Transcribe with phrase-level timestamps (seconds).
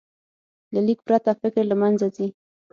[0.73, 2.27] له لیک پرته، فکر له منځه ځي.